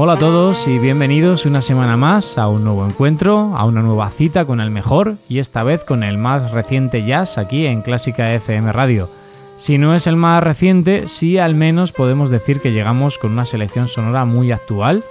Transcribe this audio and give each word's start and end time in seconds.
Hola 0.00 0.12
a 0.12 0.16
todos 0.16 0.68
y 0.68 0.78
bienvenidos 0.78 1.44
una 1.44 1.60
semana 1.60 1.96
más 1.96 2.38
a 2.38 2.46
un 2.46 2.62
nuevo 2.62 2.86
encuentro, 2.86 3.56
a 3.56 3.64
una 3.64 3.82
nueva 3.82 4.08
cita 4.10 4.44
con 4.44 4.60
el 4.60 4.70
mejor 4.70 5.16
y 5.28 5.40
esta 5.40 5.64
vez 5.64 5.82
con 5.82 6.04
el 6.04 6.18
más 6.18 6.52
reciente 6.52 7.04
jazz 7.04 7.36
aquí 7.36 7.66
en 7.66 7.82
Clásica 7.82 8.32
FM 8.32 8.70
Radio. 8.70 9.10
Si 9.56 9.76
no 9.76 9.96
es 9.96 10.06
el 10.06 10.14
más 10.14 10.40
reciente, 10.40 11.08
sí 11.08 11.38
al 11.38 11.56
menos 11.56 11.90
podemos 11.90 12.30
decir 12.30 12.60
que 12.60 12.70
llegamos 12.70 13.18
con 13.18 13.32
una 13.32 13.44
selección 13.44 13.88
sonora 13.88 14.24
muy 14.24 14.52
actual, 14.52 15.02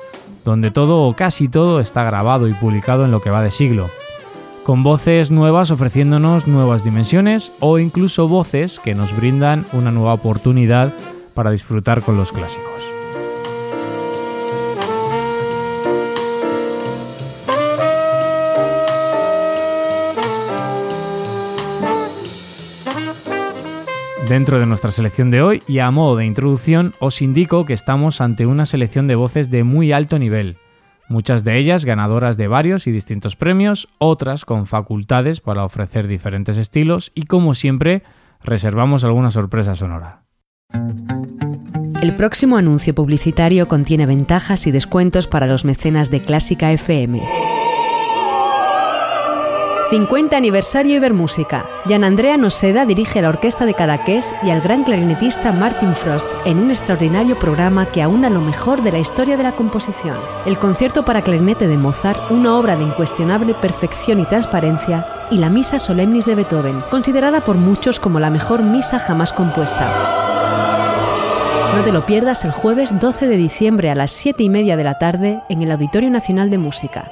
donde 0.46 0.72
todo 0.72 1.02
o 1.02 1.14
casi 1.18 1.50
todo 1.50 1.82
está 1.82 2.06
grabado 2.06 2.48
y 2.48 2.54
publicado 2.54 3.04
en 3.04 3.12
lo 3.12 3.20
que 3.20 3.30
va 3.30 3.44
de 3.44 3.52
siglo. 3.52 3.90
Con 4.64 4.84
voces 4.84 5.32
nuevas 5.32 5.70
ofreciéndonos 5.70 6.48
nuevas 6.48 6.86
dimensiones 6.86 7.52
o 7.60 7.78
incluso 7.78 8.30
voces 8.30 8.80
que 8.80 8.96
nos 8.96 9.14
brindan 9.18 9.66
una 9.74 9.92
nueva 9.92 10.14
oportunidad 10.14 10.94
para 11.34 11.52
disfrutar 11.52 12.04
con 12.04 12.16
los 12.16 12.32
clásicos. 12.32 12.97
Dentro 24.30 24.60
de 24.60 24.66
nuestra 24.66 24.92
selección 24.92 25.32
de 25.32 25.42
hoy 25.42 25.64
y 25.68 25.80
a 25.80 25.90
modo 25.90 26.18
de 26.18 26.26
introducción 26.26 26.94
os 27.00 27.22
indico 27.22 27.66
que 27.66 27.72
estamos 27.72 28.20
ante 28.20 28.46
una 28.46 28.66
selección 28.66 29.08
de 29.08 29.16
voces 29.16 29.50
de 29.50 29.64
muy 29.64 29.94
alto 29.94 30.20
nivel, 30.20 30.58
muchas 31.08 31.46
de 31.46 31.58
ellas 31.58 31.86
ganadoras 31.86 32.36
de 32.36 32.50
varios 32.50 32.88
y 32.88 32.92
distintos 32.92 33.38
premios, 33.38 33.88
otras 34.00 34.44
con 34.44 34.68
facultades 34.68 35.40
para 35.40 35.64
ofrecer 35.64 36.08
diferentes 36.08 36.58
estilos 36.58 37.14
y 37.16 37.24
como 37.24 37.54
siempre 37.54 38.04
reservamos 38.44 39.06
alguna 39.06 39.32
sorpresa 39.32 39.76
sonora. 39.76 40.24
El 42.02 42.14
próximo 42.18 42.58
anuncio 42.58 42.94
publicitario 42.94 43.70
contiene 43.70 44.06
ventajas 44.06 44.68
y 44.68 44.72
descuentos 44.72 45.28
para 45.28 45.48
los 45.48 45.64
mecenas 45.64 46.12
de 46.12 46.22
Clásica 46.22 46.74
FM. 46.74 47.57
50 49.90 50.36
aniversario 50.36 50.98
Ibermúsica. 50.98 51.66
Jan 51.88 52.04
Andrea 52.04 52.36
Noseda 52.36 52.86
dirige 52.86 53.22
la 53.22 53.30
orquesta 53.30 53.66
de 53.66 53.74
Cadaqués 53.74 54.36
y 54.44 54.50
al 54.50 54.60
gran 54.60 54.84
clarinetista 54.84 55.54
Martin 55.54 55.96
Frost 55.96 56.28
en 56.44 56.60
un 56.60 56.72
extraordinario 56.72 57.40
programa 57.40 57.86
que 57.86 58.02
aúna 58.02 58.30
lo 58.30 58.42
mejor 58.42 58.84
de 58.84 58.92
la 58.92 59.00
historia 59.00 59.38
de 59.38 59.44
la 59.44 59.56
composición. 59.56 60.18
El 60.46 60.60
concierto 60.60 61.06
para 61.06 61.22
clarinete 61.22 61.70
de 61.70 61.78
Mozart, 61.78 62.20
una 62.32 62.58
obra 62.58 62.76
de 62.76 62.84
incuestionable 62.84 63.54
perfección 63.54 64.20
y 64.20 64.26
transparencia, 64.26 65.08
y 65.32 65.38
la 65.38 65.50
Misa 65.50 65.80
Solemnis 65.80 66.26
de 66.26 66.36
Beethoven, 66.36 66.84
considerada 66.90 67.46
por 67.46 67.56
muchos 67.56 68.02
como 68.02 68.20
la 68.20 68.30
mejor 68.30 68.64
misa 68.64 69.00
jamás 69.00 69.32
compuesta. 69.32 70.18
No 71.76 71.84
te 71.84 71.92
lo 71.92 72.06
pierdas 72.06 72.44
el 72.44 72.52
jueves 72.52 73.00
12 73.00 73.28
de 73.28 73.38
diciembre 73.38 73.90
a 73.90 73.96
las 73.96 74.12
7 74.12 74.44
y 74.44 74.50
media 74.50 74.76
de 74.76 74.84
la 74.84 74.98
tarde 74.98 75.42
en 75.48 75.62
el 75.62 75.72
Auditorio 75.72 76.10
Nacional 76.10 76.50
de 76.50 76.58
Música. 76.58 77.12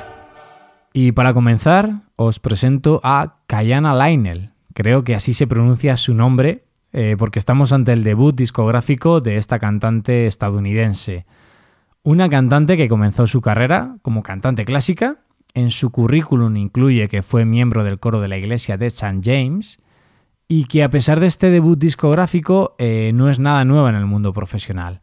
Y 0.93 1.13
para 1.13 1.33
comenzar, 1.33 2.01
os 2.17 2.39
presento 2.39 2.99
a 3.03 3.37
Kayana 3.47 3.95
Lionel. 3.95 4.51
Creo 4.73 5.03
que 5.03 5.15
así 5.15 5.33
se 5.33 5.47
pronuncia 5.47 5.95
su 5.95 6.13
nombre, 6.13 6.65
eh, 6.91 7.15
porque 7.17 7.39
estamos 7.39 7.71
ante 7.71 7.93
el 7.93 8.03
debut 8.03 8.35
discográfico 8.35 9.21
de 9.21 9.37
esta 9.37 9.59
cantante 9.59 10.27
estadounidense. 10.27 11.25
Una 12.03 12.29
cantante 12.29 12.75
que 12.75 12.89
comenzó 12.89 13.27
su 13.27 13.41
carrera 13.41 13.97
como 14.01 14.23
cantante 14.23 14.65
clásica. 14.65 15.17
En 15.53 15.69
su 15.71 15.91
currículum 15.91 16.55
incluye 16.57 17.07
que 17.09 17.23
fue 17.23 17.45
miembro 17.45 17.83
del 17.83 17.99
coro 17.99 18.19
de 18.19 18.27
la 18.27 18.37
iglesia 18.37 18.77
de 18.77 18.87
St. 18.87 19.19
James 19.23 19.79
y 20.47 20.65
que 20.65 20.83
a 20.83 20.89
pesar 20.89 21.19
de 21.19 21.27
este 21.27 21.49
debut 21.49 21.79
discográfico 21.79 22.75
eh, 22.77 23.11
no 23.13 23.29
es 23.29 23.39
nada 23.39 23.63
nueva 23.63 23.89
en 23.89 23.95
el 23.95 24.05
mundo 24.05 24.33
profesional. 24.33 25.01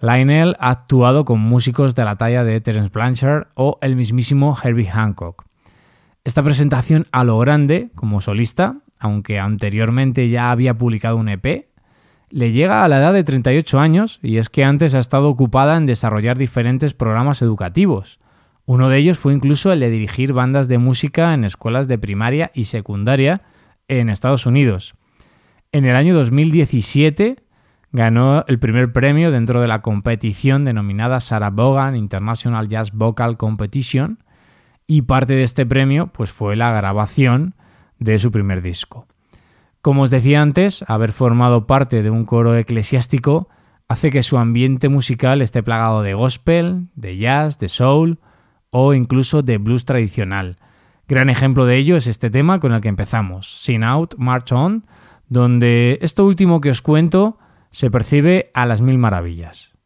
Lionel 0.00 0.56
ha 0.60 0.70
actuado 0.70 1.24
con 1.24 1.40
músicos 1.40 1.94
de 1.94 2.04
la 2.04 2.16
talla 2.16 2.44
de 2.44 2.60
Terence 2.60 2.90
Blanchard 2.92 3.48
o 3.54 3.78
el 3.82 3.96
mismísimo 3.96 4.56
Herbie 4.62 4.86
Hancock. 4.86 5.44
Esta 6.22 6.42
presentación 6.42 7.06
a 7.10 7.24
lo 7.24 7.38
grande, 7.38 7.90
como 7.94 8.20
solista, 8.20 8.76
aunque 9.00 9.40
anteriormente 9.40 10.28
ya 10.28 10.50
había 10.50 10.74
publicado 10.74 11.16
un 11.16 11.28
EP, 11.28 11.66
le 12.30 12.52
llega 12.52 12.84
a 12.84 12.88
la 12.88 12.98
edad 12.98 13.12
de 13.12 13.24
38 13.24 13.80
años 13.80 14.20
y 14.22 14.36
es 14.36 14.50
que 14.50 14.62
antes 14.62 14.94
ha 14.94 14.98
estado 14.98 15.28
ocupada 15.28 15.76
en 15.76 15.86
desarrollar 15.86 16.38
diferentes 16.38 16.94
programas 16.94 17.42
educativos. 17.42 18.20
Uno 18.66 18.90
de 18.90 18.98
ellos 18.98 19.18
fue 19.18 19.32
incluso 19.32 19.72
el 19.72 19.80
de 19.80 19.90
dirigir 19.90 20.32
bandas 20.32 20.68
de 20.68 20.78
música 20.78 21.32
en 21.32 21.44
escuelas 21.44 21.88
de 21.88 21.98
primaria 21.98 22.50
y 22.54 22.64
secundaria 22.64 23.40
en 23.88 24.10
Estados 24.10 24.44
Unidos. 24.44 24.94
En 25.72 25.86
el 25.86 25.96
año 25.96 26.14
2017 26.14 27.36
ganó 27.92 28.44
el 28.46 28.58
primer 28.58 28.92
premio 28.92 29.30
dentro 29.30 29.60
de 29.60 29.68
la 29.68 29.80
competición 29.80 30.64
denominada 30.64 31.20
Sarah 31.20 31.50
Vaughan 31.50 31.96
International 31.96 32.68
Jazz 32.68 32.92
Vocal 32.92 33.36
Competition 33.36 34.22
y 34.86 35.02
parte 35.02 35.34
de 35.34 35.42
este 35.42 35.66
premio 35.66 36.08
pues 36.08 36.32
fue 36.32 36.56
la 36.56 36.72
grabación 36.72 37.54
de 37.98 38.18
su 38.18 38.30
primer 38.30 38.62
disco. 38.62 39.06
Como 39.80 40.02
os 40.02 40.10
decía 40.10 40.42
antes, 40.42 40.84
haber 40.88 41.12
formado 41.12 41.66
parte 41.66 42.02
de 42.02 42.10
un 42.10 42.24
coro 42.24 42.56
eclesiástico 42.56 43.48
hace 43.88 44.10
que 44.10 44.22
su 44.22 44.36
ambiente 44.36 44.88
musical 44.88 45.40
esté 45.40 45.62
plagado 45.62 46.02
de 46.02 46.14
gospel, 46.14 46.88
de 46.94 47.16
jazz, 47.16 47.58
de 47.58 47.68
soul 47.68 48.18
o 48.70 48.92
incluso 48.92 49.42
de 49.42 49.58
blues 49.58 49.84
tradicional. 49.84 50.56
Gran 51.08 51.30
ejemplo 51.30 51.64
de 51.64 51.76
ello 51.76 51.96
es 51.96 52.06
este 52.06 52.28
tema 52.28 52.60
con 52.60 52.72
el 52.72 52.82
que 52.82 52.88
empezamos, 52.88 53.62
Sin 53.62 53.82
Out, 53.82 54.16
March 54.18 54.52
On, 54.52 54.84
donde 55.28 55.98
esto 56.02 56.26
último 56.26 56.60
que 56.60 56.70
os 56.70 56.82
cuento 56.82 57.38
se 57.70 57.90
percibe 57.90 58.50
a 58.54 58.66
las 58.66 58.80
mil 58.80 58.98
maravillas. 58.98 59.77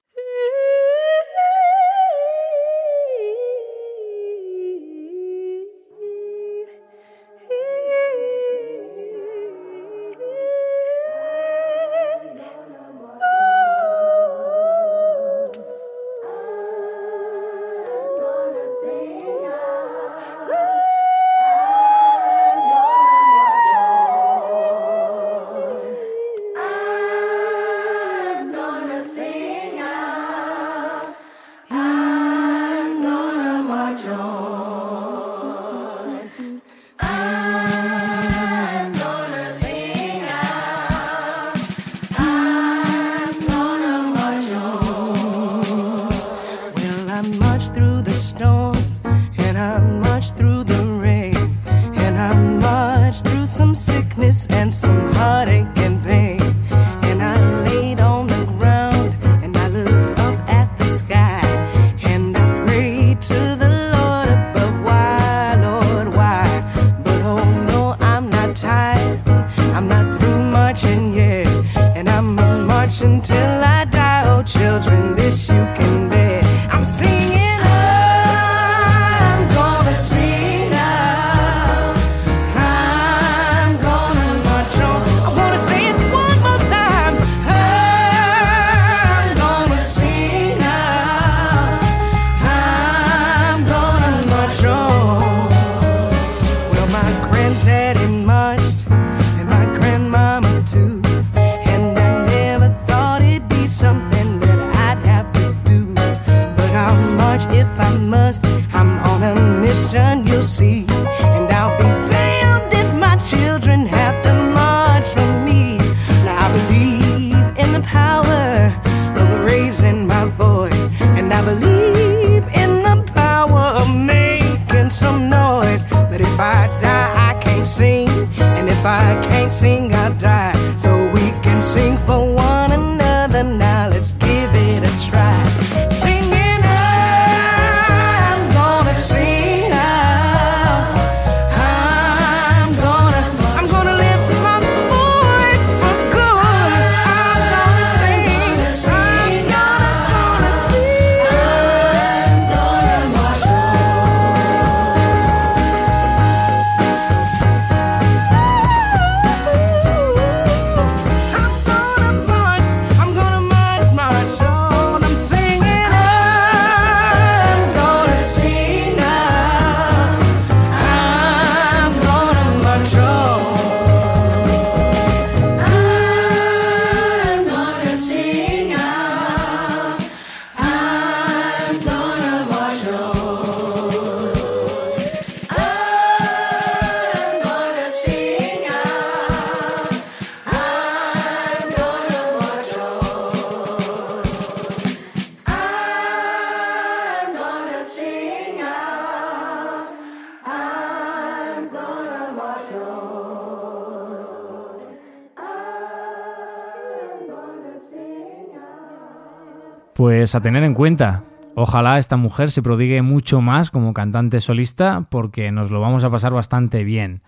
Pues 209.94 210.34
a 210.34 210.40
tener 210.40 210.64
en 210.64 210.72
cuenta. 210.72 211.24
Ojalá 211.54 211.98
esta 211.98 212.16
mujer 212.16 212.50
se 212.50 212.62
prodigue 212.62 213.02
mucho 213.02 213.42
más 213.42 213.70
como 213.70 213.92
cantante 213.92 214.40
solista 214.40 215.06
porque 215.10 215.52
nos 215.52 215.70
lo 215.70 215.80
vamos 215.80 216.02
a 216.02 216.10
pasar 216.10 216.32
bastante 216.32 216.82
bien. 216.82 217.20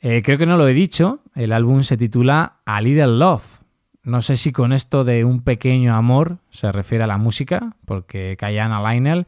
Eh, 0.00 0.22
creo 0.22 0.38
que 0.38 0.46
no 0.46 0.56
lo 0.56 0.68
he 0.68 0.74
dicho, 0.74 1.20
el 1.34 1.52
álbum 1.52 1.82
se 1.82 1.96
titula 1.96 2.58
A 2.66 2.80
Little 2.80 3.18
Love. 3.18 3.62
No 4.04 4.20
sé 4.20 4.36
si 4.36 4.52
con 4.52 4.72
esto 4.72 5.02
de 5.02 5.24
un 5.24 5.40
pequeño 5.40 5.96
amor 5.96 6.38
se 6.50 6.70
refiere 6.70 7.02
a 7.02 7.08
la 7.08 7.18
música, 7.18 7.74
porque 7.84 8.36
Kayana 8.38 8.80
Lionel 8.80 9.26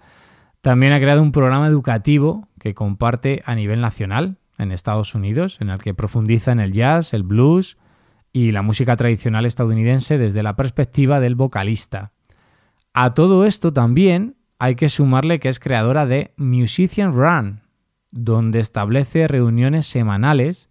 también 0.61 0.93
ha 0.93 1.01
creado 1.01 1.23
un 1.23 1.33
programa 1.33 1.67
educativo 1.67 2.47
que 2.61 2.75
comparte 2.75 3.43
a 3.47 3.57
nivel 3.57 3.81
nacional 3.81 4.37
en 4.59 4.71
Estados 4.71 5.15
Unidos, 5.15 5.59
en 5.61 5.71
el 5.71 5.79
que 5.79 5.95
profundiza 5.95 6.53
en 6.53 6.61
el 6.61 6.73
jazz, 6.73 7.15
el 7.15 7.25
blues 7.25 7.79
y 8.33 8.53
la 8.53 8.63
música 8.63 8.97
tradicional 8.97 9.45
estadounidense 9.45 10.19
desde 10.19 10.45
la 10.45 10.55
perspectiva 10.55 11.19
del 11.19 11.35
vocalista. 11.35 12.13
A 12.99 13.13
todo 13.13 13.45
esto 13.45 13.75
también 13.75 14.37
hay 14.59 14.75
que 14.75 14.89
sumarle 14.89 15.39
que 15.39 15.51
es 15.51 15.61
creadora 15.61 16.07
de 16.07 16.33
Musician 16.39 17.13
Run, 17.13 17.61
donde 18.11 18.59
establece 18.59 19.29
reuniones 19.29 19.87
semanales 19.87 20.71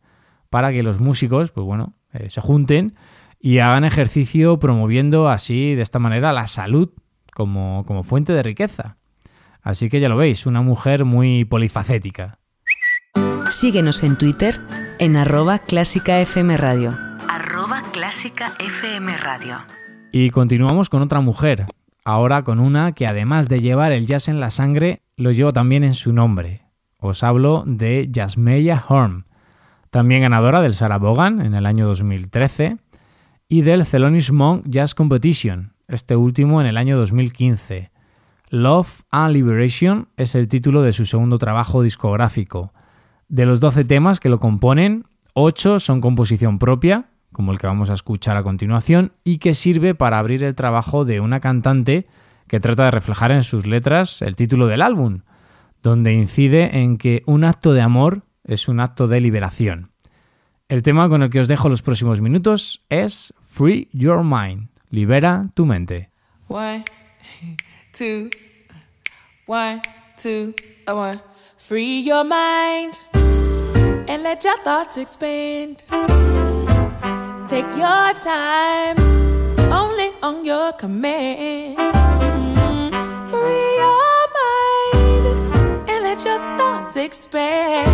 para 0.50 0.72
que 0.72 0.82
los 0.82 1.00
músicos, 1.00 1.52
pues 1.52 1.68
bueno, 1.68 1.94
eh, 2.14 2.32
se 2.32 2.42
junten 2.42 2.96
y 3.40 3.60
hagan 3.60 3.84
ejercicio 3.84 4.58
promoviendo 4.58 5.30
así 5.30 5.76
de 5.76 5.84
esta 5.84 6.00
manera 6.00 6.34
la 6.34 6.48
salud 6.48 6.90
como, 7.32 7.86
como 7.86 8.02
fuente 8.02 8.34
de 8.34 8.42
riqueza. 8.42 8.98
Así 9.62 9.88
que 9.88 10.00
ya 10.00 10.10
lo 10.10 10.18
veis, 10.18 10.48
una 10.48 10.64
mujer 10.64 11.06
muy 11.06 11.46
polifacética. 11.46 12.40
Síguenos 13.52 14.02
en 14.02 14.18
Twitter 14.18 14.60
en 14.98 15.16
arroba 15.16 15.60
clásica 15.60 16.20
FM 16.20 16.58
Radio. 16.58 16.98
Arroba 17.30 17.84
Clásica 17.94 18.48
FM 18.58 19.16
Radio. 19.16 19.60
Y 20.12 20.32
continuamos 20.32 20.90
con 20.90 21.04
otra 21.04 21.22
mujer, 21.22 21.68
ahora 22.06 22.44
con 22.44 22.60
una 22.60 22.94
que 22.94 23.08
además 23.08 23.50
de 23.50 23.60
llevar 23.60 23.92
el 23.92 24.06
jazz 24.06 24.30
en 24.30 24.40
la 24.40 24.52
sangre, 24.52 25.02
lo 25.18 25.32
lleva 25.32 25.52
también 25.52 25.84
en 25.84 25.96
su 25.96 26.14
nombre. 26.14 26.62
Os 27.00 27.24
hablo 27.24 27.64
de 27.66 28.10
Jasmeya 28.14 28.86
Horn, 28.88 29.26
también 29.90 30.22
ganadora 30.22 30.62
del 30.62 30.74
Sarah 30.74 31.00
Vaughan 31.00 31.42
en 31.42 31.56
el 31.56 31.66
año 31.66 31.88
2013 31.88 32.78
y 33.48 33.62
del 33.62 33.86
Thelonious 33.86 34.32
Monk 34.32 34.64
Jazz 34.68 34.96
Competition, 34.96 35.74
este 35.88 36.16
último 36.16 36.62
en 36.62 36.68
el 36.68 36.78
año 36.78 36.98
2015. 36.98 37.92
Love 38.50 39.02
and 39.12 39.34
Liberation 39.34 40.08
es 40.18 40.36
el 40.36 40.48
título 40.48 40.82
de 40.82 40.94
su 40.94 41.06
segundo 41.06 41.38
trabajo 41.40 41.82
discográfico. 41.82 42.74
De 43.28 43.46
los 43.46 43.60
12 43.60 43.86
temas 43.86 44.20
que 44.20 44.30
lo 44.30 44.40
componen, 44.40 45.06
8 45.34 45.80
son 45.80 46.02
composición 46.02 46.60
propia, 46.60 47.06
como 47.36 47.52
el 47.52 47.60
que 47.60 47.68
vamos 47.68 47.90
a 47.90 47.94
escuchar 47.94 48.38
a 48.38 48.44
continuación, 48.44 49.12
y 49.24 49.38
que 49.38 49.54
sirve 49.54 49.94
para 49.94 50.18
abrir 50.18 50.44
el 50.44 50.56
trabajo 50.56 51.06
de 51.06 51.20
una 51.20 51.40
cantante 51.40 52.08
que 52.48 52.60
trata 52.60 52.86
de 52.86 52.92
reflejar 52.92 53.32
en 53.32 53.44
sus 53.44 53.66
letras 53.66 54.22
el 54.22 54.36
título 54.36 54.68
del 54.68 54.82
álbum, 54.82 55.20
donde 55.84 56.14
incide 56.14 56.80
en 56.80 56.98
que 56.98 57.22
un 57.26 57.44
acto 57.44 57.74
de 57.74 57.82
amor 57.82 58.24
es 58.44 58.68
un 58.68 58.80
acto 58.80 59.08
de 59.08 59.22
liberación. 59.22 59.92
El 60.70 60.82
tema 60.82 61.10
con 61.10 61.22
el 61.22 61.30
que 61.30 61.42
os 61.42 61.48
dejo 61.48 61.70
los 61.70 61.84
próximos 61.84 62.22
minutos 62.22 62.84
es 62.90 63.34
Free 63.46 63.90
Your 63.92 64.24
Mind, 64.24 64.70
libera 64.90 65.50
tu 65.54 65.66
mente. 65.66 66.10
One, 66.48 66.84
two, 67.92 68.30
one, 69.46 69.82
two, 70.22 70.54
a 70.88 70.94
one. 70.94 71.22
Free 71.58 72.04
your 72.04 72.24
mind 72.24 72.94
and 74.08 74.22
let 74.22 74.44
your 74.44 74.58
thoughts 74.64 74.98
expand. 74.98 75.84
Take 77.48 77.78
your 77.78 78.12
time, 78.22 78.98
only 79.72 80.10
on 80.24 80.44
your 80.44 80.72
command. 80.74 81.78
Mhm. 81.78 82.90
Free 83.30 83.76
your 83.84 84.20
mind 84.40 85.26
and 85.88 86.04
let 86.04 86.26
your 86.26 86.40
thoughts 86.58 86.98
expand. 86.98 87.92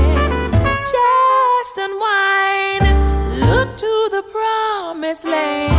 Just 0.95 1.75
unwind, 1.85 2.83
look 3.41 3.75
to 3.75 3.93
the 4.15 4.23
promised 4.35 5.25
land. 5.25 5.75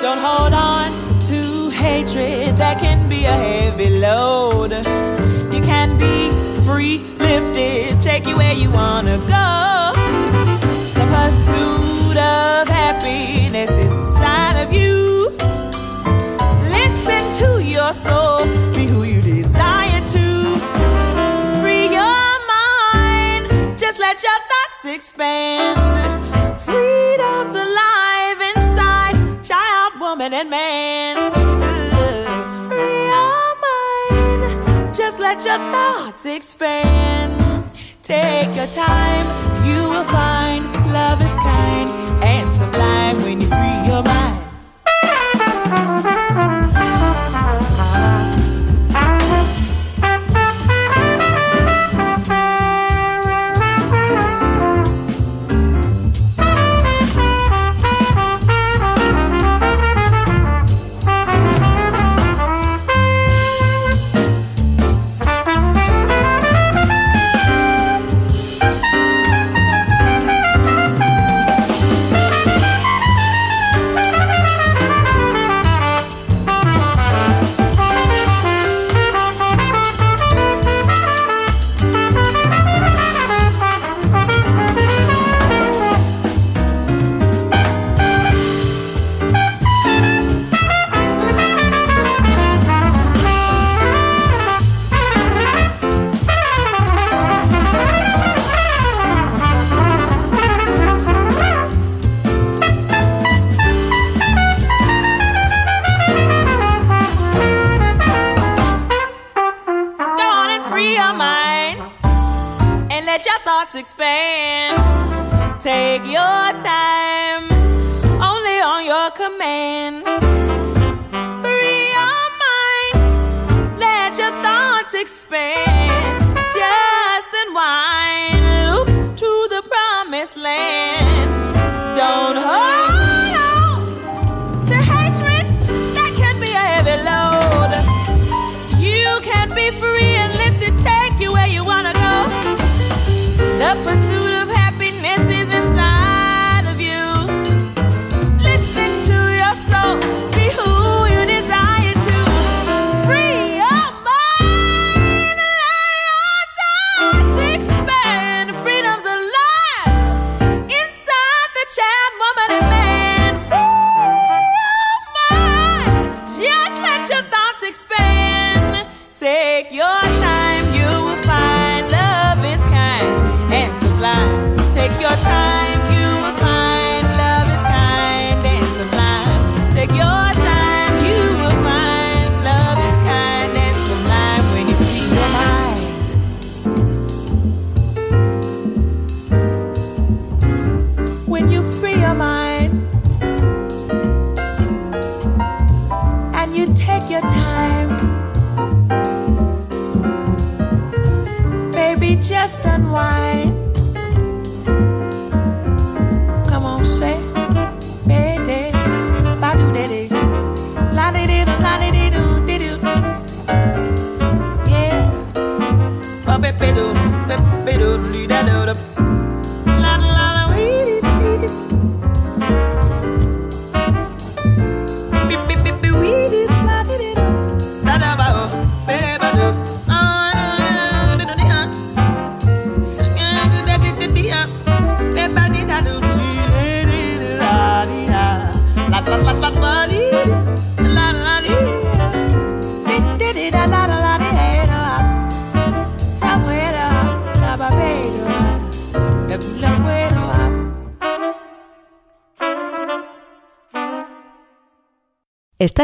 Don't 0.00 0.22
hold 0.28 0.54
on 0.54 0.88
to 1.28 1.68
hatred 1.68 2.56
that 2.56 2.80
can 2.80 3.10
be 3.10 3.26
a 3.26 3.36
heavy 3.48 3.90
load. 4.00 4.72
You 5.52 5.60
can 5.60 5.98
be 5.98 6.30
free, 6.66 7.04
lifted, 7.18 8.00
take 8.00 8.26
you 8.26 8.36
where 8.36 8.54
you 8.54 8.70
wanna 8.70 9.18
go 9.28 9.46
of 12.62 12.68
happiness 12.68 13.70
is 13.70 13.92
inside 13.92 14.56
of 14.62 14.72
you. 14.72 15.28
Listen 16.78 17.22
to 17.42 17.62
your 17.62 17.92
soul, 17.92 18.46
be 18.72 18.86
who 18.86 19.02
you 19.02 19.20
desire 19.20 20.00
to. 20.14 20.26
Free 21.60 21.88
your 22.00 22.28
mind, 22.54 23.78
just 23.78 23.98
let 23.98 24.22
your 24.22 24.40
thoughts 24.50 24.84
expand. 24.86 25.76
Freedom's 26.60 27.54
alive 27.54 28.38
inside 28.54 29.16
child, 29.44 30.00
woman, 30.00 30.32
and 30.32 30.48
man. 30.48 31.14
Free 32.70 33.02
your 33.14 33.48
mind, 33.66 34.94
just 34.94 35.20
let 35.20 35.44
your 35.44 35.58
thoughts 35.74 36.24
expand. 36.24 37.34
Take 38.02 38.56
your 38.56 38.68
time, 38.68 39.26
you 39.66 39.90
will 39.90 40.04
find 40.04 40.64
love 40.90 41.20
is 41.20 41.36
kind 41.38 42.05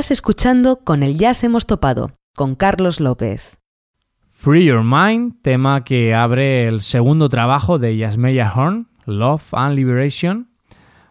Estás 0.02 0.18
escuchando 0.18 0.80
Con 0.82 1.04
el 1.04 1.16
Jazz 1.16 1.44
hemos 1.44 1.64
topado, 1.64 2.10
con 2.34 2.56
Carlos 2.56 2.98
López. 2.98 3.60
Free 4.32 4.64
Your 4.64 4.82
Mind, 4.82 5.40
tema 5.42 5.84
que 5.84 6.12
abre 6.12 6.66
el 6.66 6.80
segundo 6.80 7.28
trabajo 7.28 7.78
de 7.78 7.96
Yasmeya 7.96 8.52
Horn, 8.52 8.88
Love 9.06 9.54
and 9.54 9.76
Liberation. 9.76 10.48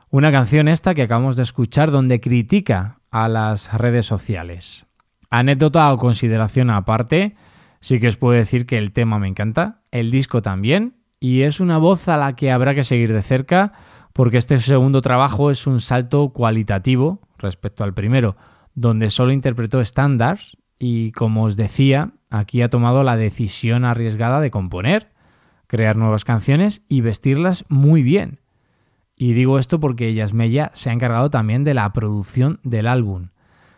Una 0.10 0.29
canción 0.33 0.67
esta 0.67 0.93
que 0.93 1.03
acabamos 1.03 1.38
de 1.38 1.43
escuchar 1.43 1.89
donde 1.89 2.19
critica 2.19 3.00
a 3.12 3.29
las 3.29 3.71
redes 3.71 4.05
sociales. 4.05 4.86
Anécdota 5.29 5.93
o 5.93 5.98
consideración 5.98 6.69
aparte, 6.69 7.38
sí 7.79 7.98
que 7.98 8.10
os 8.10 8.17
puedo 8.17 8.38
decir 8.38 8.65
que 8.65 8.77
el 8.77 8.91
tema 8.91 9.19
me 9.19 9.29
encanta, 9.29 9.83
el 9.91 10.12
disco 10.12 10.41
también, 10.41 10.98
y 11.17 11.43
es 11.43 11.62
una 11.62 11.77
voz 11.77 12.10
a 12.10 12.17
la 12.17 12.36
que 12.36 12.51
habrá 12.51 12.75
que 12.75 12.83
seguir 12.83 13.13
de 13.13 13.24
cerca 13.24 13.71
porque 14.12 14.38
este 14.38 14.60
segundo 14.60 15.01
trabajo 15.01 15.50
es 15.50 15.65
un 15.65 15.79
salto 15.79 16.33
cualitativo 16.33 17.21
respecto 17.38 17.86
al 17.86 17.93
primero, 17.93 18.36
donde 18.73 19.09
solo 19.09 19.31
interpretó 19.31 19.81
estándares 19.81 20.57
y 20.79 21.11
como 21.11 21.43
os 21.43 21.55
decía, 21.55 22.11
aquí 22.29 22.61
ha 22.61 22.69
tomado 22.69 23.03
la 23.03 23.15
decisión 23.15 23.85
arriesgada 23.85 24.41
de 24.41 24.51
componer, 24.51 25.11
crear 25.67 25.95
nuevas 25.95 26.25
canciones 26.25 26.83
y 26.89 27.01
vestirlas 27.01 27.65
muy 27.69 28.01
bien. 28.03 28.39
Y 29.15 29.33
digo 29.33 29.59
esto 29.59 29.79
porque 29.79 30.13
Yasmeya 30.13 30.71
se 30.73 30.89
ha 30.89 30.93
encargado 30.93 31.29
también 31.29 31.63
de 31.63 31.75
la 31.75 31.91
producción 31.93 32.59
del 32.63 32.87
álbum, 32.87 33.29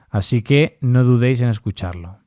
así 0.09 0.41
que 0.41 0.77
no 0.79 1.03
dudéis 1.03 1.41
en 1.41 1.49
escucharlo. 1.49 2.19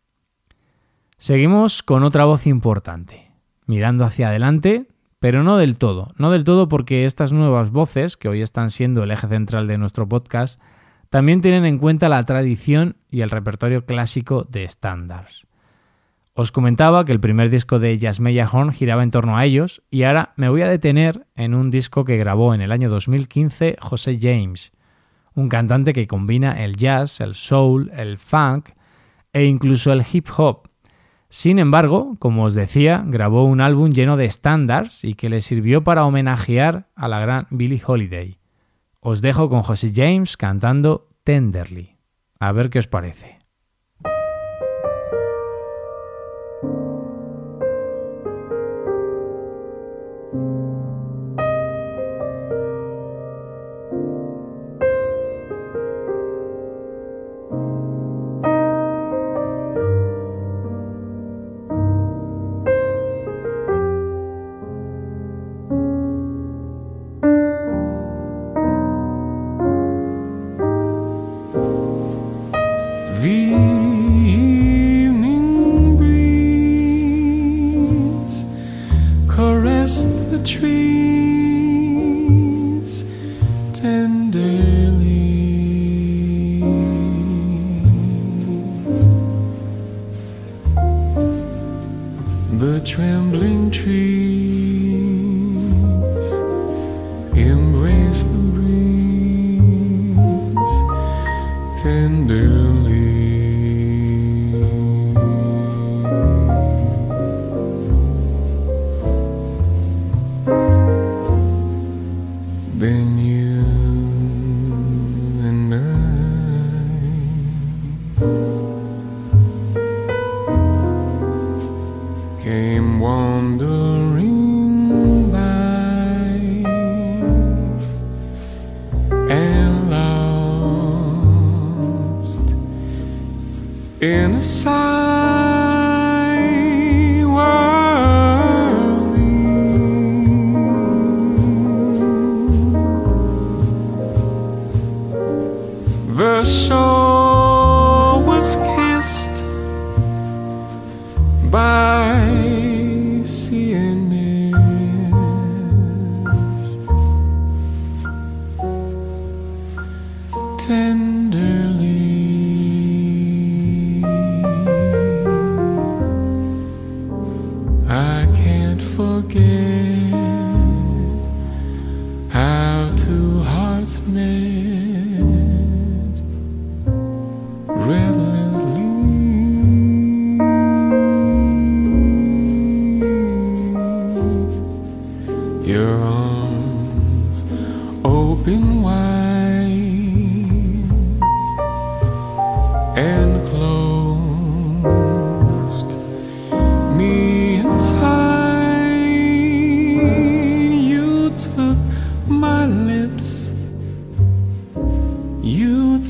Seguimos 1.16 1.82
con 1.82 2.02
otra 2.02 2.26
voz 2.26 2.46
importante, 2.46 3.30
mirando 3.64 4.04
hacia 4.04 4.28
adelante, 4.28 4.86
pero 5.18 5.42
no 5.42 5.56
del 5.56 5.78
todo, 5.78 6.08
no 6.18 6.30
del 6.30 6.44
todo 6.44 6.68
porque 6.68 7.06
estas 7.06 7.32
nuevas 7.32 7.70
voces, 7.70 8.18
que 8.18 8.28
hoy 8.28 8.42
están 8.42 8.68
siendo 8.68 9.02
el 9.02 9.10
eje 9.10 9.26
central 9.26 9.66
de 9.66 9.78
nuestro 9.78 10.06
podcast, 10.06 10.60
también 11.10 11.40
tienen 11.40 11.64
en 11.64 11.78
cuenta 11.78 12.08
la 12.08 12.24
tradición 12.24 12.96
y 13.10 13.20
el 13.20 13.30
repertorio 13.30 13.84
clásico 13.84 14.44
de 14.44 14.64
estándares. 14.64 15.46
Os 16.38 16.52
comentaba 16.52 17.06
que 17.06 17.12
el 17.12 17.20
primer 17.20 17.48
disco 17.48 17.78
de 17.78 17.98
Jasmeya 17.98 18.46
Horn 18.52 18.72
giraba 18.72 19.02
en 19.02 19.10
torno 19.10 19.38
a 19.38 19.46
ellos 19.46 19.82
y 19.90 20.02
ahora 20.02 20.34
me 20.36 20.50
voy 20.50 20.60
a 20.60 20.68
detener 20.68 21.26
en 21.34 21.54
un 21.54 21.70
disco 21.70 22.04
que 22.04 22.18
grabó 22.18 22.52
en 22.52 22.60
el 22.60 22.72
año 22.72 22.90
2015 22.90 23.76
José 23.80 24.18
James, 24.20 24.72
un 25.34 25.48
cantante 25.48 25.94
que 25.94 26.06
combina 26.06 26.62
el 26.62 26.76
jazz, 26.76 27.22
el 27.22 27.34
soul, 27.34 27.90
el 27.96 28.18
funk 28.18 28.68
e 29.32 29.44
incluso 29.44 29.92
el 29.92 30.04
hip 30.12 30.26
hop. 30.36 30.68
Sin 31.30 31.58
embargo, 31.58 32.16
como 32.18 32.44
os 32.44 32.54
decía, 32.54 33.02
grabó 33.06 33.44
un 33.44 33.62
álbum 33.62 33.90
lleno 33.90 34.18
de 34.18 34.26
estándares 34.26 35.04
y 35.04 35.14
que 35.14 35.30
le 35.30 35.40
sirvió 35.40 35.84
para 35.84 36.04
homenajear 36.04 36.88
a 36.94 37.08
la 37.08 37.18
gran 37.18 37.46
Billie 37.50 37.82
Holiday. 37.84 38.38
Os 39.08 39.22
dejo 39.22 39.48
con 39.48 39.62
José 39.62 39.92
James 39.94 40.36
cantando 40.36 41.10
Tenderly. 41.22 41.96
A 42.40 42.50
ver 42.50 42.70
qué 42.70 42.80
os 42.80 42.88
parece. 42.88 43.38
the 80.36 80.44
tree. 80.44 81.15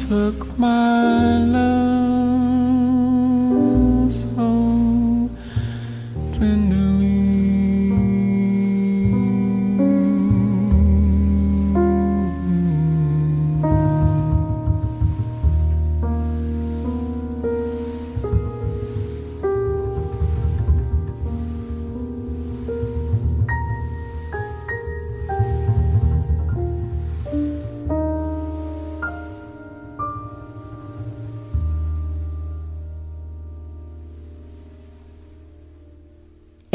took 0.08 0.56
my 0.56 1.38
love. 1.38 1.75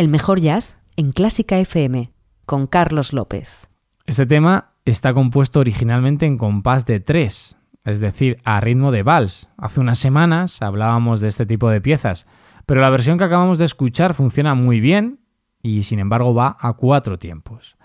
El 0.01 0.07
mejor 0.07 0.41
jazz 0.41 0.79
en 0.95 1.11
Clásica 1.11 1.59
FM, 1.59 2.11
con 2.47 2.65
Carlos 2.65 3.13
López. 3.13 3.69
Este 4.07 4.25
tema 4.25 4.71
está 4.83 5.13
compuesto 5.13 5.59
originalmente 5.59 6.25
en 6.25 6.39
compás 6.39 6.87
de 6.87 6.99
tres, 6.99 7.55
es 7.85 7.99
decir, 7.99 8.39
a 8.43 8.59
ritmo 8.61 8.91
de 8.91 9.03
vals. 9.03 9.47
Hace 9.57 9.79
unas 9.79 9.99
semanas 9.99 10.59
hablábamos 10.63 11.21
de 11.21 11.27
este 11.27 11.45
tipo 11.45 11.69
de 11.69 11.81
piezas, 11.81 12.25
pero 12.65 12.81
la 12.81 12.89
versión 12.89 13.19
que 13.19 13.25
acabamos 13.25 13.59
de 13.59 13.65
escuchar 13.65 14.15
funciona 14.15 14.55
muy 14.55 14.79
bien 14.79 15.19
y 15.61 15.83
sin 15.83 15.99
embargo 15.99 16.33
va 16.33 16.57
a 16.59 16.73
cuatro 16.73 17.19
tiempos. 17.19 17.77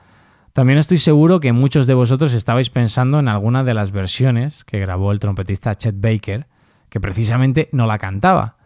También 0.54 0.78
estoy 0.78 0.96
seguro 0.96 1.38
que 1.38 1.52
muchos 1.52 1.86
de 1.86 1.92
vosotros 1.92 2.32
estabais 2.32 2.70
pensando 2.70 3.18
en 3.18 3.28
alguna 3.28 3.62
de 3.62 3.74
las 3.74 3.90
versiones 3.90 4.64
que 4.64 4.80
grabó 4.80 5.12
el 5.12 5.20
trompetista 5.20 5.74
Chet 5.74 6.00
Baker, 6.00 6.46
que 6.88 6.98
precisamente 6.98 7.68
no 7.72 7.84
la 7.84 7.98
cantaba, 7.98 8.56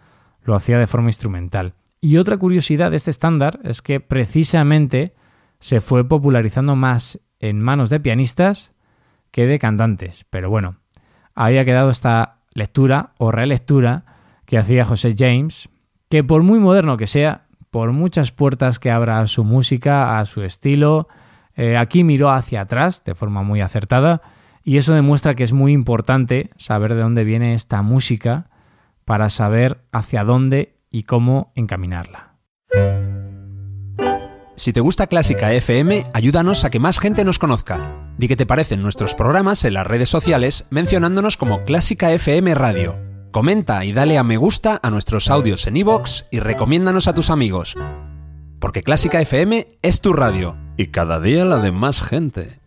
lo 0.44 0.54
hacía 0.54 0.78
de 0.78 0.86
forma 0.86 1.08
instrumental. 1.08 1.74
Y 2.00 2.16
otra 2.16 2.38
curiosidad 2.38 2.90
de 2.90 2.96
este 2.96 3.10
estándar 3.10 3.60
es 3.62 3.82
que 3.82 4.00
precisamente 4.00 5.14
se 5.58 5.80
fue 5.80 6.08
popularizando 6.08 6.74
más 6.74 7.20
en 7.40 7.60
manos 7.60 7.90
de 7.90 8.00
pianistas 8.00 8.72
que 9.30 9.46
de 9.46 9.58
cantantes. 9.58 10.24
Pero 10.30 10.48
bueno, 10.48 10.76
había 11.34 11.64
quedado 11.64 11.90
esta 11.90 12.38
lectura 12.52 13.12
o 13.18 13.30
relectura 13.30 14.04
que 14.46 14.58
hacía 14.58 14.84
José 14.84 15.14
James, 15.16 15.68
que 16.08 16.24
por 16.24 16.42
muy 16.42 16.58
moderno 16.58 16.96
que 16.96 17.06
sea, 17.06 17.46
por 17.70 17.92
muchas 17.92 18.32
puertas 18.32 18.78
que 18.78 18.90
abra 18.90 19.20
a 19.20 19.28
su 19.28 19.44
música, 19.44 20.18
a 20.18 20.26
su 20.26 20.42
estilo, 20.42 21.06
eh, 21.54 21.76
aquí 21.76 22.02
miró 22.02 22.30
hacia 22.30 22.62
atrás 22.62 23.04
de 23.04 23.14
forma 23.14 23.42
muy 23.42 23.60
acertada 23.60 24.22
y 24.64 24.78
eso 24.78 24.94
demuestra 24.94 25.34
que 25.34 25.44
es 25.44 25.52
muy 25.52 25.72
importante 25.72 26.50
saber 26.56 26.94
de 26.94 27.02
dónde 27.02 27.24
viene 27.24 27.54
esta 27.54 27.82
música 27.82 28.48
para 29.04 29.30
saber 29.30 29.82
hacia 29.92 30.24
dónde 30.24 30.80
y 30.90 31.05
cómo 31.05 31.53
encaminarla. 31.55 32.37
Si 34.57 34.74
te 34.74 34.81
gusta 34.81 35.07
Clásica 35.07 35.55
FM, 35.55 36.11
ayúdanos 36.12 36.66
a 36.66 36.70
que 36.70 36.81
más 36.81 36.98
gente 36.98 37.24
nos 37.24 37.38
conozca. 37.38 38.12
Di 38.18 38.29
que 38.29 38.37
te 38.37 38.44
parecen 38.44 38.83
nuestros 38.83 39.14
programas 39.14 39.64
en 39.64 39.72
las 39.72 39.87
redes 39.87 40.11
sociales 40.11 40.66
mencionándonos 40.68 41.38
como 41.38 41.64
Clásica 41.64 42.12
FM 42.12 42.55
Radio. 42.55 42.98
Comenta 43.31 43.85
y 43.87 43.92
dale 43.92 44.18
a 44.18 44.22
me 44.22 44.37
gusta 44.37 44.79
a 44.83 44.90
nuestros 44.90 45.31
audios 45.31 45.66
en 45.66 45.79
iVoox 45.79 46.24
y 46.31 46.40
recomiéndanos 46.40 47.09
a 47.09 47.14
tus 47.14 47.31
amigos. 47.31 47.76
Porque 48.59 48.83
Clásica 48.83 49.22
FM 49.22 49.79
es 49.81 50.03
tu 50.03 50.12
radio 50.12 50.59
y 50.76 50.88
cada 50.88 51.20
día 51.20 51.46
la 51.46 51.61
de 51.61 51.72
más 51.72 52.03
gente. 52.03 52.61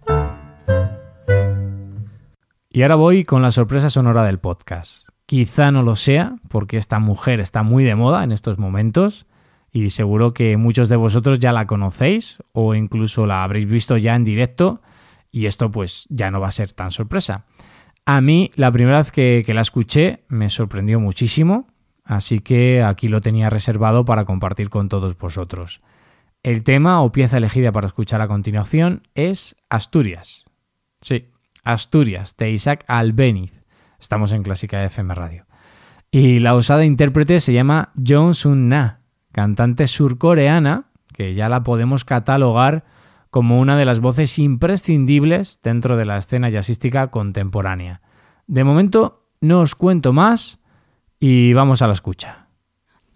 Y 2.71 2.81
ahora 2.81 2.95
voy 2.95 3.23
con 3.23 3.43
la 3.43 3.51
sorpresa 3.51 3.91
sonora 3.91 4.23
del 4.23 4.39
podcast. 4.39 5.12
Quizá 5.33 5.71
no 5.71 5.81
lo 5.81 5.95
sea, 5.95 6.35
porque 6.47 6.77
esta 6.77 6.99
mujer 6.99 7.39
está 7.39 7.63
muy 7.63 7.83
de 7.83 7.95
moda 7.95 8.23
en 8.23 8.31
estos 8.31 8.59
momentos 8.59 9.25
y 9.71 9.89
seguro 9.89 10.31
que 10.31 10.57
muchos 10.57 10.89
de 10.89 10.95
vosotros 10.95 11.39
ya 11.39 11.51
la 11.51 11.65
conocéis 11.65 12.37
o 12.51 12.75
incluso 12.75 13.25
la 13.25 13.43
habréis 13.43 13.65
visto 13.65 13.97
ya 13.97 14.13
en 14.13 14.25
directo 14.25 14.83
y 15.31 15.47
esto 15.47 15.71
pues 15.71 16.05
ya 16.09 16.29
no 16.29 16.39
va 16.39 16.49
a 16.49 16.51
ser 16.51 16.71
tan 16.73 16.91
sorpresa. 16.91 17.45
A 18.05 18.21
mí 18.21 18.51
la 18.53 18.71
primera 18.71 18.99
vez 18.99 19.11
que, 19.11 19.41
que 19.43 19.55
la 19.55 19.61
escuché 19.61 20.23
me 20.27 20.51
sorprendió 20.51 20.99
muchísimo, 20.99 21.65
así 22.03 22.39
que 22.41 22.83
aquí 22.83 23.07
lo 23.07 23.19
tenía 23.19 23.49
reservado 23.49 24.05
para 24.05 24.25
compartir 24.25 24.69
con 24.69 24.87
todos 24.87 25.17
vosotros. 25.17 25.81
El 26.43 26.61
tema 26.63 27.01
o 27.01 27.11
pieza 27.11 27.37
elegida 27.37 27.71
para 27.71 27.87
escuchar 27.87 28.21
a 28.21 28.27
continuación 28.27 29.01
es 29.15 29.55
Asturias. 29.67 30.45
Sí, 31.01 31.31
Asturias, 31.63 32.37
de 32.37 32.51
Isaac 32.51 32.85
Albeniz. 32.87 33.62
Estamos 34.03 34.33
en 34.33 34.43
Clásica 34.43 34.83
FM 34.83 35.15
Radio. 35.15 35.45
Y 36.11 36.39
la 36.39 36.55
osada 36.55 36.83
intérprete 36.83 37.39
se 37.39 37.53
llama 37.53 37.93
Jong 37.95 38.33
Sun 38.33 38.67
Na, 38.67 38.99
cantante 39.31 39.87
surcoreana, 39.87 40.89
que 41.13 41.35
ya 41.35 41.47
la 41.47 41.63
podemos 41.63 42.03
catalogar 42.03 42.83
como 43.29 43.61
una 43.61 43.77
de 43.77 43.85
las 43.85 44.01
voces 44.01 44.37
imprescindibles 44.39 45.61
dentro 45.63 45.95
de 45.95 46.03
la 46.03 46.17
escena 46.17 46.49
jazzística 46.49 47.11
contemporánea. 47.11 48.01
De 48.45 48.65
momento 48.65 49.23
no 49.39 49.61
os 49.61 49.73
cuento 49.73 50.11
más 50.11 50.59
y 51.17 51.53
vamos 51.53 51.81
a 51.81 51.87
la 51.87 51.93
escucha. 51.93 52.42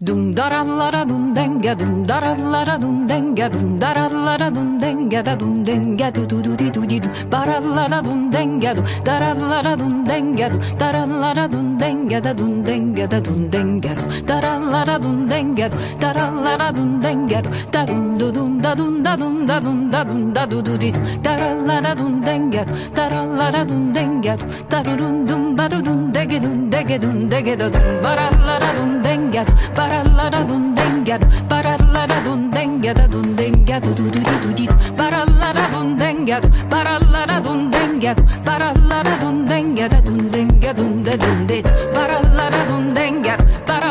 Dum 0.00 0.32
darallara 0.32 1.02
dum 1.08 1.34
denge 1.34 1.74
dum 1.76 2.06
darallara 2.06 2.78
dum 2.80 3.08
denge 3.08 3.50
dum 3.52 3.80
darallara 3.80 4.48
dum 4.54 4.78
denge 4.78 5.24
da 5.26 5.34
dum 5.34 5.64
denge 5.64 6.14
du 6.14 6.24
du 6.24 6.40
du 6.40 6.54
di 6.56 6.70
du 6.70 6.86
di 6.86 7.00
du. 7.00 7.08
Barallara 7.28 8.00
dum 8.00 8.30
denge 8.30 8.74
du. 8.76 8.82
Darallara 9.04 9.74
dum 9.76 10.04
denge 10.06 10.50
du. 10.52 10.58
Darallara 10.78 11.48
dum 11.50 11.76
denge 11.80 12.20
da 12.22 12.32
dum 12.32 12.62
denge 12.62 13.08
da 13.10 13.18
dum 13.20 13.50
denge 13.50 13.92
du. 13.98 14.04
Daral 14.24 14.57
la 14.72 14.84
da 14.84 14.98
dun 14.98 15.28
denget 15.30 15.72
da 16.00 16.12
da 16.12 16.30
la 16.44 16.56
da 16.56 16.68
dun 16.76 17.00
denget 17.02 17.44
da 17.72 17.84
dun 17.86 18.18
du 18.18 18.30
dun 18.36 18.60
da 18.62 18.74
dun 18.74 19.02
da 19.04 19.16
dun 19.16 19.46
da 19.48 19.60
dun 19.60 19.90
da 19.92 20.04
dun 20.04 20.32
da 20.34 20.46
du 20.50 20.62
du 20.62 20.76
di 20.82 20.90
da 21.24 21.36
da 21.40 21.48
la 21.68 21.80
da 21.80 21.94
dun 21.94 22.14
denget 22.26 22.68
da 22.96 23.08
da 23.12 23.20
la 23.38 23.50
da 23.50 23.64
dun 23.68 23.92
denget 23.94 24.40
da 24.70 24.82
du 24.82 24.96
dun 25.00 25.26
dun 25.28 25.56
ba 25.56 25.68
du 25.68 25.78
dun 25.86 26.12
de 26.14 26.22
ge 26.30 26.38
dun 26.44 26.70
de 26.72 26.80
ge 26.88 26.98
dun 26.98 27.28
de 27.30 27.38
ge 27.46 27.54
da 27.60 27.68
dun 27.74 27.86
ba 28.02 28.12
da 28.18 28.26
la 28.46 28.56
da 28.62 28.70
dun 28.76 28.92
denget 29.04 29.48
ba 29.76 29.84
da 29.92 30.00
la 30.18 30.26
da 30.34 30.40
dun 30.48 30.64
denget 30.78 31.22
ba 31.50 31.58
da 31.66 31.74
la 31.94 32.02
da 32.10 32.18
dun 32.26 32.50
denget 32.56 32.96
da 32.98 33.06
dun 33.12 33.26
denget 33.38 33.82
du 33.84 33.92
du 33.98 34.20
du 34.26 34.34
du 34.42 34.50
dit 34.58 34.70
ba 34.98 35.06
da 35.14 35.20
la 35.40 35.50
da 35.58 35.64
dun 35.72 35.88
denget 36.00 36.44
ba 36.70 36.78
da 36.86 36.94
la 37.12 37.22
da 37.30 37.38
dun 37.46 37.60
denget 37.74 38.18
ba 38.46 38.54
da 38.62 38.68
la 38.90 38.98
da 39.06 39.14
dun 39.22 39.36
denget 39.50 39.90
da 39.92 40.00
dun 40.06 40.20
denget 40.32 40.76
dun 40.78 40.92
de 41.06 41.14
dun 41.24 41.38
dit 41.50 41.64
ba 41.94 42.02
da 42.10 42.18
la 42.36 42.46
da 42.54 42.60
dun 42.68 42.84
denget 42.96 43.40
ba 43.68 43.76
da 43.84 43.90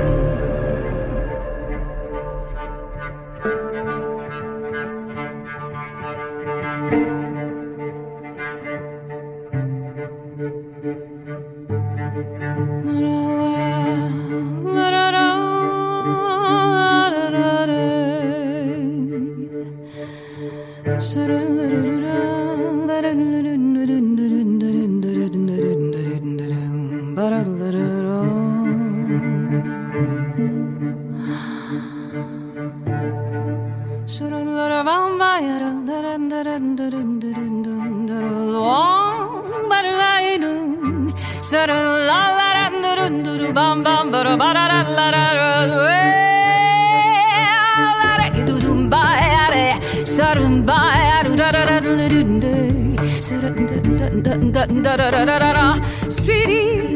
Sweetie 56.09 56.91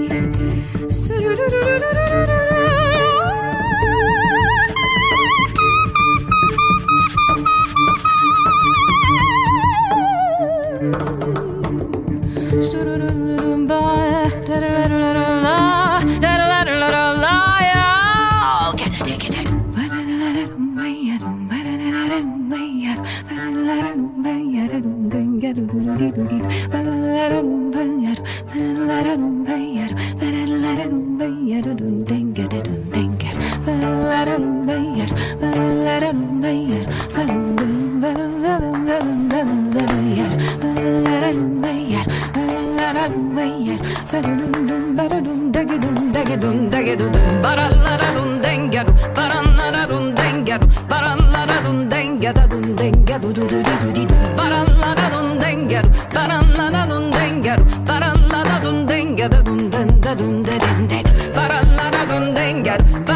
Paralla 53.75 54.95
da 54.95 55.09
dun 55.09 55.39
denga 55.39 55.81
dun 55.83 56.43
den 56.47 56.65
da 56.69 56.85
dun 56.85 57.05
de 57.11 57.29
den 57.31 57.67
de 57.67 57.69
Paralla 57.85 58.43
da 58.49 58.59
dun 58.71 58.85
da 58.85 60.43
dun, 60.91 61.23
ba 61.45 61.55
ra 61.59 61.73
la 61.77 61.88
da 61.91 62.03
dun 62.09 62.33
denga 62.35 63.14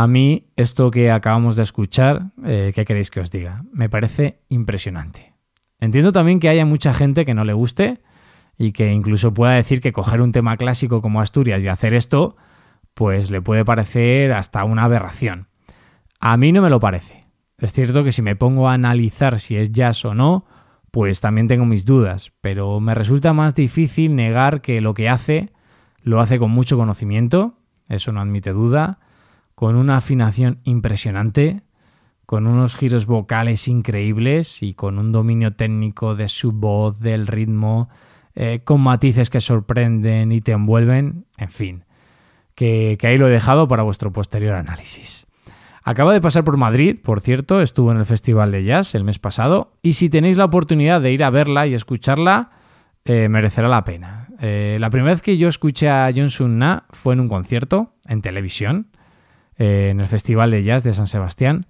A 0.00 0.06
mí, 0.06 0.44
esto 0.56 0.90
que 0.90 1.10
acabamos 1.10 1.56
de 1.56 1.62
escuchar, 1.62 2.30
eh, 2.42 2.72
¿qué 2.74 2.86
queréis 2.86 3.10
que 3.10 3.20
os 3.20 3.30
diga? 3.30 3.64
Me 3.70 3.90
parece 3.90 4.40
impresionante. 4.48 5.34
Entiendo 5.78 6.10
también 6.10 6.40
que 6.40 6.48
haya 6.48 6.64
mucha 6.64 6.94
gente 6.94 7.26
que 7.26 7.34
no 7.34 7.44
le 7.44 7.52
guste 7.52 8.00
y 8.56 8.72
que 8.72 8.90
incluso 8.94 9.34
pueda 9.34 9.52
decir 9.52 9.82
que 9.82 9.92
coger 9.92 10.22
un 10.22 10.32
tema 10.32 10.56
clásico 10.56 11.02
como 11.02 11.20
Asturias 11.20 11.62
y 11.62 11.68
hacer 11.68 11.92
esto, 11.92 12.38
pues 12.94 13.30
le 13.30 13.42
puede 13.42 13.62
parecer 13.66 14.32
hasta 14.32 14.64
una 14.64 14.84
aberración. 14.84 15.48
A 16.18 16.38
mí 16.38 16.50
no 16.50 16.62
me 16.62 16.70
lo 16.70 16.80
parece. 16.80 17.20
Es 17.58 17.74
cierto 17.74 18.02
que 18.02 18.12
si 18.12 18.22
me 18.22 18.36
pongo 18.36 18.70
a 18.70 18.72
analizar 18.72 19.38
si 19.38 19.56
es 19.56 19.70
jazz 19.70 20.02
o 20.06 20.14
no, 20.14 20.46
pues 20.90 21.20
también 21.20 21.46
tengo 21.46 21.66
mis 21.66 21.84
dudas, 21.84 22.32
pero 22.40 22.80
me 22.80 22.94
resulta 22.94 23.34
más 23.34 23.54
difícil 23.54 24.16
negar 24.16 24.62
que 24.62 24.80
lo 24.80 24.94
que 24.94 25.10
hace 25.10 25.50
lo 26.00 26.22
hace 26.22 26.38
con 26.38 26.52
mucho 26.52 26.78
conocimiento, 26.78 27.58
eso 27.90 28.12
no 28.12 28.22
admite 28.22 28.52
duda, 28.52 28.99
con 29.60 29.76
una 29.76 29.98
afinación 29.98 30.60
impresionante, 30.64 31.60
con 32.24 32.46
unos 32.46 32.76
giros 32.76 33.04
vocales 33.04 33.68
increíbles 33.68 34.62
y 34.62 34.72
con 34.72 34.98
un 34.98 35.12
dominio 35.12 35.52
técnico 35.52 36.14
de 36.14 36.28
su 36.28 36.52
voz, 36.52 36.98
del 36.98 37.26
ritmo, 37.26 37.90
eh, 38.34 38.62
con 38.64 38.80
matices 38.80 39.28
que 39.28 39.42
sorprenden 39.42 40.32
y 40.32 40.40
te 40.40 40.52
envuelven, 40.52 41.26
en 41.36 41.50
fin, 41.50 41.84
que, 42.54 42.96
ahí 43.02 43.18
lo 43.18 43.28
he 43.28 43.30
dejado 43.30 43.68
para 43.68 43.82
vuestro 43.82 44.10
posterior 44.14 44.54
análisis. 44.54 45.26
Acaba 45.82 46.14
de 46.14 46.22
pasar 46.22 46.42
por 46.42 46.56
Madrid, 46.56 46.96
por 46.98 47.20
cierto, 47.20 47.60
estuvo 47.60 47.92
en 47.92 47.98
el 47.98 48.06
Festival 48.06 48.52
de 48.52 48.64
Jazz 48.64 48.94
el 48.94 49.04
mes 49.04 49.18
pasado, 49.18 49.74
y 49.82 49.92
si 49.92 50.08
tenéis 50.08 50.38
la 50.38 50.46
oportunidad 50.46 51.02
de 51.02 51.12
ir 51.12 51.22
a 51.22 51.28
verla 51.28 51.66
y 51.66 51.74
escucharla, 51.74 52.52
eh, 53.04 53.28
merecerá 53.28 53.68
la 53.68 53.84
pena. 53.84 54.28
Eh, 54.40 54.78
la 54.80 54.88
primera 54.88 55.12
vez 55.12 55.20
que 55.20 55.36
yo 55.36 55.48
escuché 55.48 55.90
a 55.90 56.10
Johnson 56.16 56.56
Na 56.56 56.84
fue 56.88 57.12
en 57.12 57.20
un 57.20 57.28
concierto, 57.28 57.92
en 58.06 58.22
televisión, 58.22 58.86
eh, 59.60 59.90
en 59.90 60.00
el 60.00 60.08
Festival 60.08 60.50
de 60.50 60.64
Jazz 60.64 60.82
de 60.82 60.92
San 60.92 61.06
Sebastián, 61.06 61.66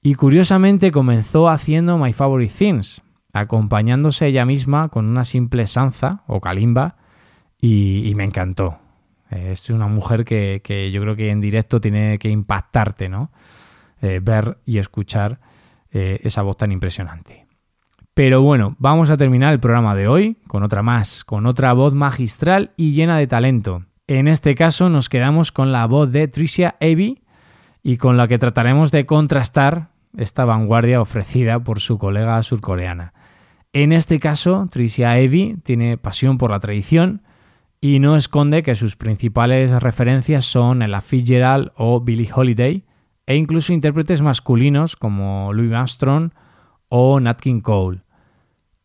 y 0.00 0.14
curiosamente 0.14 0.92
comenzó 0.92 1.48
haciendo 1.48 1.98
My 1.98 2.12
Favorite 2.12 2.54
Things, 2.56 3.02
acompañándose 3.32 4.26
ella 4.26 4.44
misma 4.44 4.90
con 4.90 5.06
una 5.06 5.24
simple 5.24 5.66
sanza 5.66 6.22
o 6.26 6.40
kalimba, 6.40 6.96
y, 7.60 8.12
me 8.14 8.24
encantó. 8.24 8.78
Es 9.30 9.68
una 9.70 9.86
mujer 9.86 10.24
que, 10.24 10.60
que, 10.62 10.90
yo 10.90 11.02
creo 11.02 11.16
que 11.16 11.30
en 11.30 11.40
directo 11.40 11.80
tiene 11.80 12.18
que 12.18 12.30
impactarte, 12.30 13.08
¿no? 13.08 13.30
Eh, 14.02 14.20
ver 14.22 14.56
y 14.64 14.78
escuchar 14.78 15.40
eh, 15.92 16.20
esa 16.22 16.40
voz 16.40 16.56
tan 16.56 16.72
impresionante. 16.72 17.46
Pero 18.14 18.40
bueno, 18.42 18.76
vamos 18.78 19.10
a 19.10 19.16
terminar 19.16 19.52
el 19.52 19.60
programa 19.60 19.94
de 19.94 20.08
hoy 20.08 20.36
con 20.46 20.62
otra 20.62 20.82
más, 20.82 21.24
con 21.24 21.46
otra 21.46 21.72
voz 21.74 21.92
magistral 21.92 22.72
y 22.76 22.92
llena 22.92 23.18
de 23.18 23.26
talento. 23.26 23.84
En 24.06 24.26
este 24.28 24.54
caso 24.54 24.88
nos 24.88 25.08
quedamos 25.08 25.52
con 25.52 25.72
la 25.72 25.86
voz 25.86 26.10
de 26.12 26.28
Tricia 26.28 26.76
Evie 26.80 27.22
y 27.82 27.96
con 27.96 28.16
la 28.16 28.28
que 28.28 28.38
trataremos 28.38 28.90
de 28.90 29.06
contrastar 29.06 29.88
esta 30.16 30.44
vanguardia 30.44 31.00
ofrecida 31.00 31.60
por 31.60 31.80
su 31.80 31.98
colega 31.98 32.42
surcoreana. 32.42 33.12
En 33.72 33.92
este 33.92 34.18
caso, 34.18 34.66
Tricia 34.70 35.18
Evie 35.18 35.56
tiene 35.62 35.96
pasión 35.96 36.38
por 36.38 36.50
la 36.50 36.60
tradición 36.60 37.22
y 37.80 37.98
no 37.98 38.16
esconde 38.16 38.62
que 38.62 38.74
sus 38.74 38.96
principales 38.96 39.70
referencias 39.82 40.44
son 40.44 40.82
Ella 40.82 41.00
Fitzgerald 41.00 41.70
o 41.76 42.00
Billie 42.00 42.30
Holiday, 42.32 42.84
e 43.26 43.36
incluso 43.36 43.72
intérpretes 43.72 44.22
masculinos 44.22 44.96
como 44.96 45.52
Louis 45.52 45.72
Armstrong 45.72 46.32
o 46.88 47.20
Nat 47.20 47.38
King 47.38 47.60
Cole. 47.60 48.00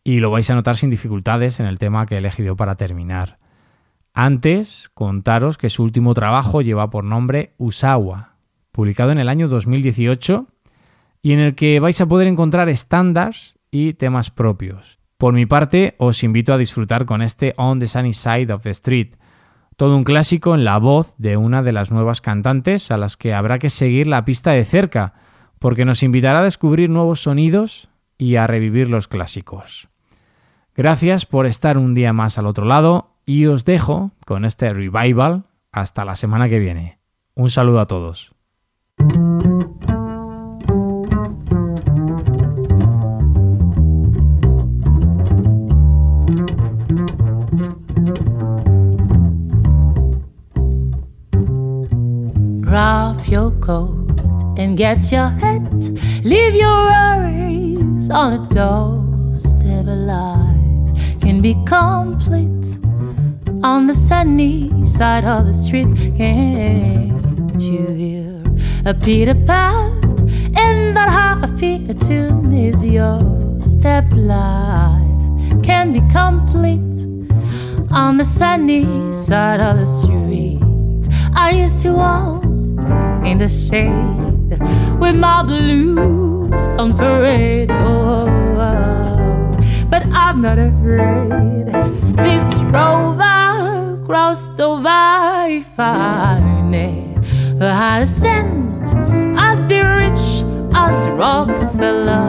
Y 0.04 0.20
lo 0.20 0.30
vais 0.30 0.48
a 0.52 0.54
notar 0.54 0.78
sin 0.78 0.92
dificultades 0.92 1.60
en 1.60 1.66
el 1.66 1.80
tema 1.80 2.06
que 2.06 2.14
he 2.14 2.20
elegido 2.20 2.56
para 2.56 2.76
terminar. 2.76 3.40
Antes, 4.14 4.92
contaros 4.94 5.58
que 5.58 5.72
su 5.72 5.82
último 5.82 6.14
trabajo 6.14 6.62
lleva 6.62 6.92
por 6.92 7.04
nombre 7.04 7.56
Usawa, 7.58 8.35
publicado 8.76 9.12
en 9.12 9.20
el 9.20 9.30
año 9.30 9.48
2018 9.48 10.48
y 11.22 11.32
en 11.32 11.40
el 11.40 11.56
que 11.56 11.80
vais 11.80 12.00
a 12.02 12.08
poder 12.08 12.28
encontrar 12.28 12.68
estándares 12.68 13.58
y 13.72 13.94
temas 13.94 14.32
propios. 14.32 15.00
Por 15.18 15.34
mi 15.34 15.46
parte, 15.46 15.96
os 15.98 16.24
invito 16.24 16.54
a 16.54 16.58
disfrutar 16.58 17.06
con 17.06 17.22
este 17.22 17.54
On 17.56 17.80
the 17.80 17.88
Sunny 17.88 18.14
Side 18.14 18.52
of 18.52 18.64
the 18.64 18.72
Street, 18.72 19.16
todo 19.78 19.96
un 19.96 20.04
clásico 20.04 20.56
en 20.56 20.66
la 20.66 20.78
voz 20.78 21.16
de 21.18 21.38
una 21.38 21.64
de 21.64 21.72
las 21.72 21.90
nuevas 21.90 22.20
cantantes 22.20 22.92
a 22.92 22.98
las 22.98 23.16
que 23.16 23.34
habrá 23.34 23.60
que 23.60 23.70
seguir 23.70 24.08
la 24.08 24.26
pista 24.26 24.52
de 24.52 24.66
cerca, 24.66 25.14
porque 25.58 25.86
nos 25.86 26.04
invitará 26.04 26.40
a 26.40 26.44
descubrir 26.44 26.90
nuevos 26.90 27.22
sonidos 27.22 27.90
y 28.18 28.36
a 28.36 28.46
revivir 28.46 28.90
los 28.90 29.08
clásicos. 29.08 29.88
Gracias 30.76 31.26
por 31.26 31.46
estar 31.46 31.78
un 31.78 31.94
día 31.94 32.12
más 32.12 32.38
al 32.38 32.46
otro 32.46 32.66
lado 32.66 33.16
y 33.26 33.46
os 33.46 33.64
dejo 33.64 34.12
con 34.26 34.44
este 34.44 34.74
revival 34.74 35.46
hasta 35.72 36.04
la 36.04 36.18
semana 36.18 36.50
que 36.50 36.60
viene. 36.60 37.00
Un 37.36 37.50
saludo 37.50 37.80
a 37.80 37.88
todos. 37.88 38.35
Off 52.76 53.28
your 53.28 53.52
coat 53.52 54.20
and 54.58 54.78
get 54.78 55.12
your 55.12 55.30
hat. 55.30 55.74
Leave 56.24 56.56
your 56.56 56.86
worries 56.92 58.10
on 58.10 58.32
the 58.32 58.42
doorstep. 58.54 59.86
Life 59.88 61.22
can 61.22 61.42
be 61.42 61.54
complete 61.66 62.78
on 63.64 63.88
the 63.88 63.94
sunny 63.94 64.86
side 64.86 65.26
of 65.26 65.46
the 65.46 65.54
street. 65.54 65.88
Can't 66.18 67.62
you 67.62 67.88
hear 67.88 68.44
a 68.86 68.94
Peter 68.94 69.36
Pat? 69.36 70.22
And 70.58 70.96
that 70.96 71.10
happy 71.10 71.94
tune 71.94 72.54
is 72.54 72.84
your 72.84 73.20
step. 73.62 74.06
Life 74.14 75.64
can 75.64 75.94
be 75.94 76.02
complete 76.12 77.06
on 77.92 78.18
the 78.18 78.26
sunny 78.26 79.12
side 79.14 79.60
of 79.60 79.78
the 79.78 79.88
street. 79.88 80.62
I 81.36 81.52
used 81.52 81.80
to 81.80 81.92
walk 81.92 82.45
in 83.26 83.40
the 83.40 83.50
shade 83.50 84.60
with 85.00 85.16
my 85.16 85.42
blues 85.44 86.62
on 86.80 86.96
parade. 86.96 87.72
Oh, 87.72 88.28
oh, 88.58 89.88
but 89.90 90.04
I'm 90.14 90.42
not 90.42 90.60
afraid. 90.60 91.66
This 92.18 92.46
rover 92.72 94.04
crossed 94.06 94.60
over 94.60 95.46
if 95.48 95.80
I 95.80 96.36
had 97.60 98.04
a 98.04 98.08
cent. 98.08 98.96
I'd 99.38 99.68
be 99.68 99.80
rich 99.80 100.44
as 100.76 101.08
Rockefeller. 101.08 102.28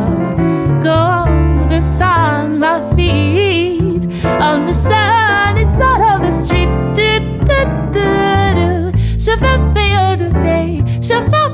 Gold 0.83 1.73
is 1.73 2.01
on 2.01 2.59
my 2.59 2.79
feet 2.95 4.07
on 4.25 4.67
the 4.67 4.73
sunny 4.73 5.65
side 5.65 6.15
of 6.15 6.23
the 6.23 6.33
street. 6.45 6.71
Do, 6.95 7.19
do, 7.45 7.65
do, 7.93 8.93
do. 9.19 9.86
Shabbat! 11.07 11.46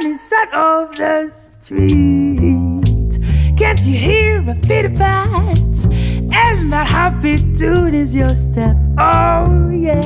Sunny 0.00 0.14
side 0.14 0.54
of 0.54 0.96
the 0.96 1.28
street. 1.28 3.18
Can't 3.58 3.80
you 3.80 3.98
hear 3.98 4.38
a 4.38 4.54
of 4.54 4.94
bats? 4.96 5.84
And 5.84 6.72
that 6.72 6.86
happy 6.86 7.36
tune 7.56 7.94
is 7.94 8.14
your 8.14 8.34
step. 8.34 8.76
Oh, 8.98 9.68
yeah. 9.68 10.00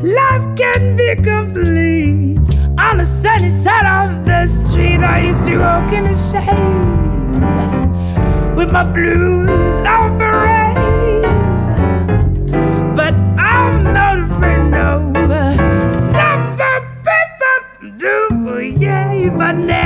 Life 0.00 0.56
can 0.56 0.96
be 0.96 1.14
complete 1.16 2.38
on 2.78 2.98
the 2.98 3.04
sunny 3.04 3.50
side 3.50 3.86
of 3.86 4.24
the 4.24 4.46
street. 4.46 5.02
I 5.02 5.20
used 5.26 5.44
to 5.44 5.58
walk 5.58 5.92
in 5.92 6.04
the 6.04 6.14
shade 6.30 6.46
with 8.56 8.72
my 8.72 8.84
blues 8.90 9.84
on 9.84 10.18
Monday! 19.46 19.85